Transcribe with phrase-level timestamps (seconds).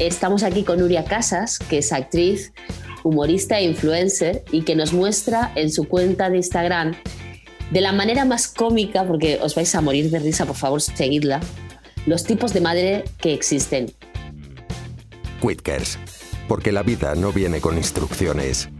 [0.00, 2.54] Estamos aquí con Nuria Casas, que es actriz,
[3.04, 6.94] humorista e influencer y que nos muestra en su cuenta de Instagram
[7.70, 11.40] de la manera más cómica, porque os vais a morir de risa, por favor, seguidla,
[12.06, 13.92] los tipos de madre que existen.
[15.42, 15.98] Quitkers,
[16.48, 18.70] porque la vida no viene con instrucciones.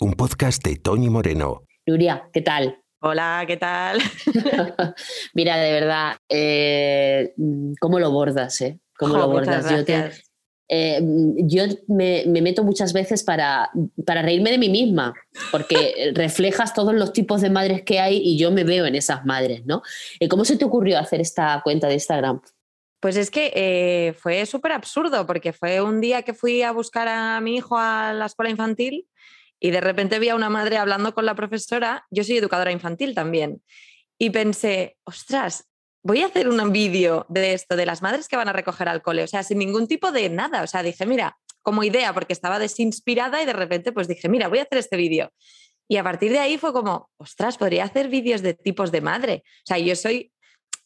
[0.00, 1.62] Un podcast de Tony Moreno.
[1.86, 2.76] Nuria, ¿qué tal?
[3.02, 4.00] Hola, ¿qué tal?
[5.34, 7.34] Mira, de verdad, eh,
[7.78, 8.60] ¿cómo lo bordas?
[8.62, 8.80] Eh?
[8.98, 9.70] ¿Cómo lo bordas?
[9.70, 9.84] Yo,
[10.72, 13.70] eh, yo me, meto muchas veces para,
[14.06, 15.12] para reírme de mí misma,
[15.50, 19.26] porque reflejas todos los tipos de madres que hay y yo me veo en esas
[19.26, 19.82] madres, ¿no?
[20.28, 22.40] ¿Cómo se te ocurrió hacer esta cuenta de Instagram?
[23.00, 27.08] Pues es que eh, fue súper absurdo, porque fue un día que fui a buscar
[27.08, 29.08] a mi hijo a la escuela infantil
[29.58, 33.14] y de repente vi a una madre hablando con la profesora, yo soy educadora infantil
[33.14, 33.60] también,
[34.18, 35.69] y pensé, ostras,
[36.02, 39.02] voy a hacer un vídeo de esto, de las madres que van a recoger al
[39.02, 42.32] cole, o sea, sin ningún tipo de nada, o sea, dije, mira, como idea, porque
[42.32, 45.30] estaba desinspirada y de repente pues dije, mira, voy a hacer este vídeo.
[45.88, 49.42] Y a partir de ahí fue como, ostras, podría hacer vídeos de tipos de madre.
[49.44, 50.32] O sea, yo soy,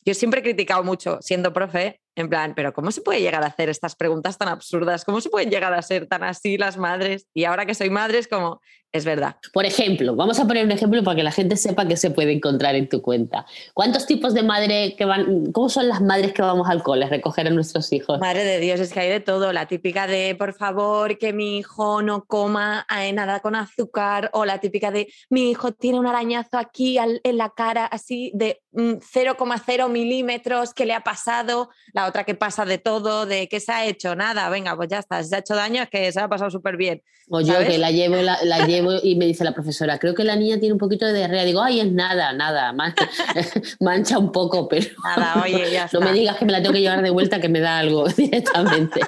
[0.00, 3.48] yo siempre he criticado mucho, siendo profe, en plan, pero ¿cómo se puede llegar a
[3.48, 5.04] hacer estas preguntas tan absurdas?
[5.04, 7.26] ¿Cómo se pueden llegar a ser tan así las madres?
[7.34, 8.60] Y ahora que soy madre es como,
[8.94, 9.34] es verdad.
[9.52, 12.30] Por ejemplo, vamos a poner un ejemplo para que la gente sepa qué se puede
[12.30, 13.44] encontrar en tu cuenta.
[13.74, 17.08] ¿Cuántos tipos de madre que van, cómo son las madres que vamos al cole a
[17.08, 18.20] recoger a nuestros hijos?
[18.20, 19.52] Madre de Dios, es que hay de todo.
[19.52, 24.44] La típica de, por favor, que mi hijo no coma eh, nada con azúcar, o
[24.44, 29.88] la típica de, mi hijo tiene un arañazo aquí en la cara, así de 0,0
[29.88, 31.70] mm, milímetros, ¿qué le ha pasado?
[31.92, 35.00] La otra que pasa de todo, de que se ha hecho nada, venga, pues ya
[35.00, 37.02] está, si se ha hecho daño es que se ha pasado súper bien.
[37.28, 40.24] O yo que la llevo, la, la llevo y me dice la profesora, creo que
[40.24, 41.44] la niña tiene un poquito de diarrea.
[41.44, 43.08] Digo, ay, es nada, nada, mancha,
[43.80, 46.80] mancha un poco, pero nada, oye, ya no me digas que me la tengo que
[46.80, 49.00] llevar de vuelta, que me da algo directamente.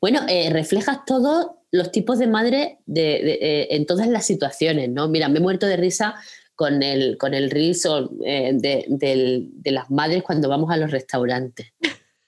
[0.00, 5.08] bueno, eh, reflejas todos los tipos de madre de, eh, en todas las situaciones, ¿no?
[5.08, 6.14] Mira, me he muerto de risa
[6.54, 11.72] con el, con el riso eh, de, de las madres cuando vamos a los restaurantes.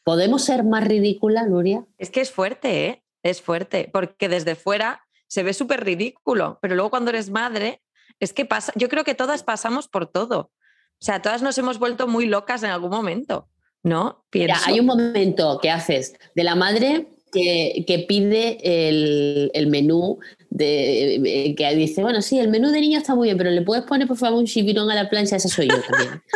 [0.03, 1.85] ¿Podemos ser más ridículas, Nuria?
[1.99, 3.03] Es que es fuerte, ¿eh?
[3.23, 7.83] Es fuerte, porque desde fuera se ve súper ridículo, pero luego cuando eres madre,
[8.21, 10.51] es que pasa, yo creo que todas pasamos por todo.
[10.99, 13.49] O sea, todas nos hemos vuelto muy locas en algún momento,
[13.83, 14.25] ¿no?
[14.65, 20.19] hay un momento que haces de la madre que, pide el, menú,
[20.51, 23.85] de, que dice, bueno, sí, el menú de niño está muy bien, pero le puedes
[23.85, 26.23] poner por favor un chipirón a la plancha, esa soy yo también.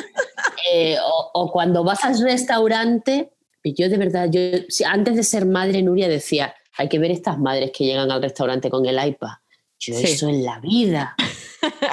[0.72, 3.30] Eh, o, cuando vas al restaurante,
[3.64, 4.40] yo de verdad, yo
[4.86, 8.70] antes de ser madre, Nuria decía, hay que ver estas madres que llegan al restaurante
[8.70, 9.34] con el iPad.
[9.78, 11.14] Yo eso en la vida.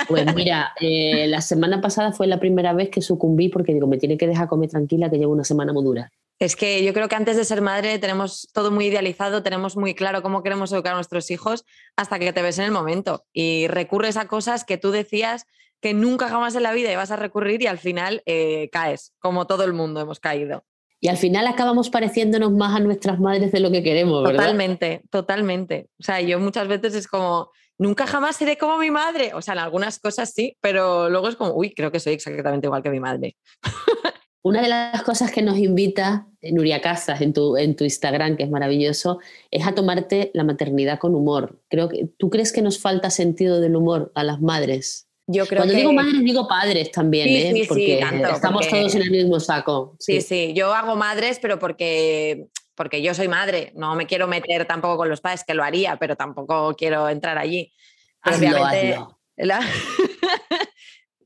[0.08, 3.98] Pues mira, eh, la semana pasada fue la primera vez que sucumbí porque digo, me
[3.98, 6.10] tiene que dejar comer tranquila que llevo una semana muy dura.
[6.40, 9.94] Es que yo creo que antes de ser madre tenemos todo muy idealizado, tenemos muy
[9.94, 11.66] claro cómo queremos educar a nuestros hijos
[11.98, 15.46] hasta que te ves en el momento y recurres a cosas que tú decías
[15.82, 19.48] que nunca jamás en la vida ibas a recurrir y al final eh, caes, como
[19.48, 20.64] todo el mundo hemos caído.
[21.00, 24.40] Y al final acabamos pareciéndonos más a nuestras madres de lo que queremos, ¿verdad?
[24.40, 25.90] Totalmente, totalmente.
[26.00, 29.32] O sea, yo muchas veces es como, nunca jamás seré como mi madre.
[29.34, 32.68] O sea, en algunas cosas sí, pero luego es como, uy, creo que soy exactamente
[32.68, 33.38] igual que mi madre.
[34.44, 38.44] Una de las cosas que nos invita Nuria Casas en tu, en tu Instagram, que
[38.44, 39.20] es maravilloso,
[39.52, 41.60] es a tomarte la maternidad con humor.
[41.68, 45.07] Creo que, ¿Tú crees que nos falta sentido del humor a las madres?
[45.30, 45.80] Yo creo Cuando que...
[45.80, 47.52] digo madres, digo padres también, ¿eh?
[47.54, 49.98] Sí, porque tanto, estamos todos en el mismo saco.
[50.00, 50.22] Sí.
[50.22, 53.74] sí, yo hago madres, pero porque, porque yo soy madre.
[53.76, 57.38] No me quiero meter tampoco con los padres, que lo haría, pero tampoco quiero entrar
[57.38, 57.74] allí.
[58.22, 59.18] hazlo, hazlo.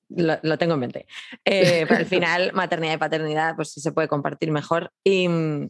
[0.09, 1.05] lo, tengo en mente.
[1.45, 4.91] Eh, pero al final, maternidad y paternidad, pues sí se puede compartir mejor.
[5.03, 5.69] Y mm,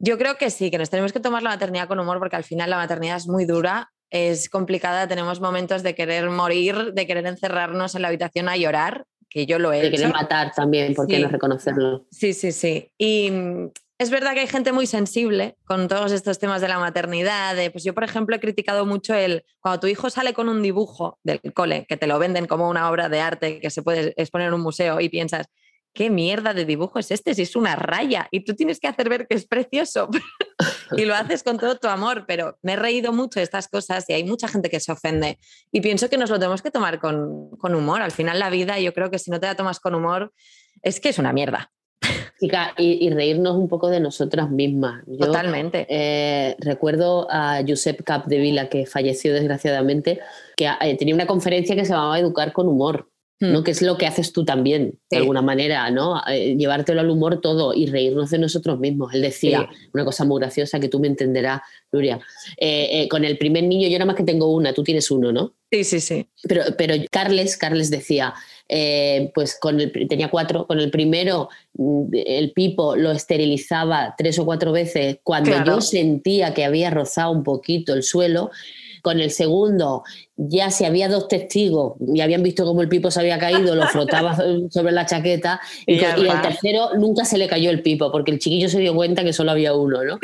[0.00, 2.44] yo creo que sí, que nos tenemos que tomar la maternidad con humor, porque al
[2.44, 7.26] final la maternidad es muy dura es complicada, tenemos momentos de querer morir, de querer
[7.26, 11.06] encerrarnos en la habitación a llorar, que yo lo he de querer matar también, ¿por
[11.06, 12.06] qué no reconocerlo?
[12.10, 12.90] Sí, sí, sí.
[12.98, 16.78] Y mm, es verdad que hay gente muy sensible con todos estos temas de la
[16.78, 17.54] maternidad.
[17.70, 21.18] pues yo, por ejemplo, he criticado mucho el cuando tu hijo sale con un dibujo
[21.22, 24.48] del cole, que te lo venden como una obra de arte que se puede exponer
[24.48, 25.48] en un museo y piensas,
[25.92, 27.34] ¿qué mierda de dibujo es este?
[27.34, 30.08] Si es una raya y tú tienes que hacer ver que es precioso
[30.96, 34.04] y lo haces con todo tu amor, pero me he reído mucho de estas cosas
[34.08, 35.38] y hay mucha gente que se ofende
[35.72, 38.02] y pienso que nos lo tenemos que tomar con, humor.
[38.02, 40.32] Al final la vida yo creo que si no te la tomas con humor
[40.82, 41.72] es que es una mierda.
[42.78, 45.04] Y, reírnos un poco de nosotras mismas.
[45.18, 45.86] Totalmente.
[45.90, 50.20] Eh, recuerdo a Josep Capdevila, que falleció desgraciadamente,
[50.56, 53.10] que eh, tenía una conferencia que se llamaba Educar con Humor
[53.40, 53.64] ¿no?
[53.64, 56.20] Que es lo que haces tú también, de alguna manera, ¿no?
[56.28, 59.14] Eh, llevártelo al humor todo y reírnos de nosotros mismos.
[59.14, 62.20] Él decía una cosa muy graciosa que tú me entenderás, Nuria.
[62.58, 65.32] Eh, eh, con el primer niño, yo nada más que tengo una, tú tienes uno,
[65.32, 65.54] ¿no?
[65.72, 66.26] Sí, sí, sí.
[66.46, 68.34] Pero, pero Carles, Carles decía,
[69.34, 74.44] pues con el, tenía cuatro, con el primero mm, el pipo lo esterilizaba tres o
[74.44, 78.50] cuatro veces cuando yo sentía que había rozado un poquito el suelo
[79.02, 80.02] con el segundo,
[80.36, 83.86] ya si había dos testigos y habían visto cómo el pipo se había caído, lo
[83.88, 84.36] frotaba
[84.70, 85.60] sobre la chaqueta.
[85.86, 89.24] Y, el tercero nunca se le cayó el pipo, porque el chiquillo se dio cuenta
[89.24, 90.18] que solo había uno, ¿no?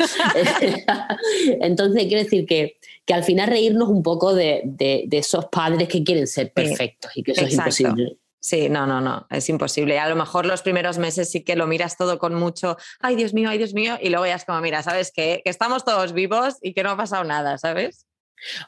[1.61, 4.63] Entonces, quiero decir que, que al final reírnos un poco de,
[5.11, 8.17] esos padres que quieren ser perfectos y que eso es imposible.
[8.39, 9.99] Sí, no, no, no, es imposible.
[9.99, 13.33] A lo mejor los primeros meses sí que lo miras todo con mucho, ay Dios
[13.33, 15.41] mío, ay Dios mío, y luego ya es como, mira, ¿sabes qué?
[15.43, 18.06] Que estamos todos vivos y que no ha pasado nada, ¿sabes?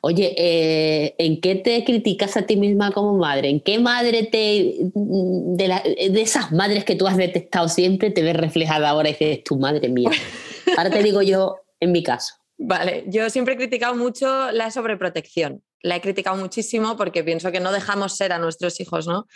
[0.02, 3.50] Oye, eh, ¿en qué te criticas a ti misma como madre?
[3.50, 8.36] ¿En qué madre te, de, de, esas madres que tú has detectado siempre te ves
[8.36, 10.10] reflejada ahora y dices, tu madre mía?
[10.78, 12.36] Ahora te digo yo en mi caso.
[12.58, 15.64] Vale, yo siempre he criticado mucho la sobreprotección.
[15.82, 19.28] La he criticado muchísimo porque pienso que no dejamos ser a nuestros hijos, ¿no?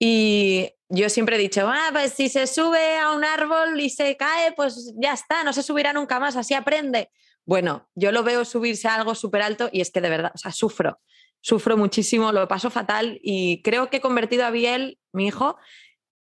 [0.00, 4.16] Y yo siempre he dicho, ah, pues si se sube a un árbol y se
[4.16, 7.08] cae, pues ya está, no se subirá nunca más, así aprende.
[7.44, 10.38] Bueno, yo lo veo subirse a algo súper alto y es que de verdad, o
[10.38, 11.00] sea, sufro,
[11.40, 15.56] sufro muchísimo, lo paso fatal y creo que he convertido a Biel, mi hijo,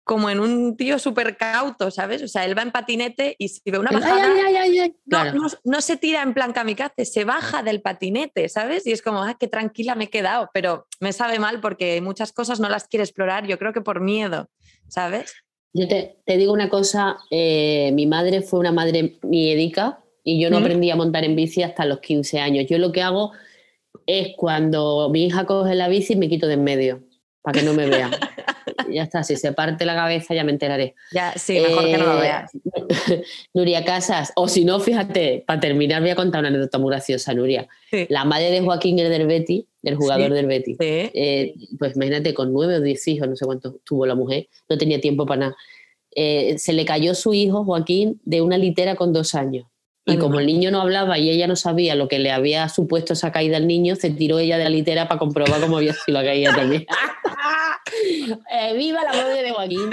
[0.10, 2.24] como en un tío súper cauto, ¿sabes?
[2.24, 4.28] O sea, él va en patinete y si ve una bajada,
[5.64, 8.88] no, se tira en plan kamikaze, se baja del patinete, ¿sabes?
[8.88, 12.32] Y es como, ah, qué tranquila me he quedado, pero me sabe mal porque muchas
[12.32, 14.50] cosas no las quiere explorar, yo creo que por miedo,
[14.88, 15.36] ¿sabes?
[15.74, 20.58] Yo te, digo una cosa, eh, mi madre fue una madre miedica, y yo no
[20.58, 22.68] aprendí a montar en bici hasta los 15 años.
[22.70, 23.32] Yo lo que hago
[24.06, 27.04] es cuando mi hija coge la bici me quito de en medio
[27.42, 28.12] para que no me vea.
[28.92, 30.94] ya está, si se parte la cabeza ya me enteraré.
[31.12, 32.52] Ya, sí, mejor que no lo eh, veas.
[33.56, 37.34] Nuria Casas, o si no, fíjate, para terminar voy a contar una anécdota muy graciosa,
[37.34, 37.68] Nuria.
[38.10, 42.54] La madre de Joaquín el del Betty, el jugador del Betty, eh, pues imagínate, con
[42.54, 45.58] nueve o diez hijos, no sé cuántos tuvo la mujer, no tenía tiempo para nada.
[46.16, 49.66] Eh, se le cayó su hijo, Joaquín, de una litera con dos años.
[50.06, 53.14] Y como el niño no hablaba y ella no sabía lo que le había supuesto
[53.14, 56.20] esa caída al niño, se tiró ella de la litera para comprobar cómo había sido
[56.20, 56.86] la caída también.
[58.52, 59.90] Eh, ¡Viva la madre de Joaquín!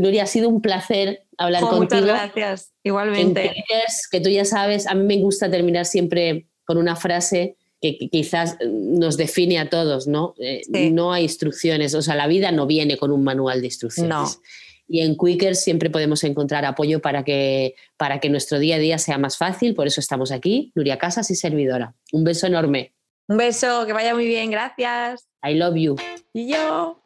[0.00, 1.82] Nuria, ha sido un placer hablar contigo.
[1.82, 3.64] Muchas gracias, igualmente.
[4.10, 8.58] que tú ya sabes, a mí me gusta terminar siempre con una frase que, quizás
[8.60, 10.34] nos define a todos, ¿no?
[10.38, 14.10] Eh, no hay instrucciones, o sea, la vida no viene con un manual de instrucciones.
[14.10, 14.26] No.
[14.88, 18.98] Y en Quicker siempre podemos encontrar apoyo para que, para que nuestro día a día
[18.98, 19.74] sea más fácil.
[19.74, 21.94] Por eso estamos aquí, Nuria Casas y servidora.
[22.12, 22.94] Un beso enorme.
[23.28, 25.26] Un beso, que vaya muy bien, gracias.
[25.42, 25.96] I love you.
[26.32, 27.02] Y yo.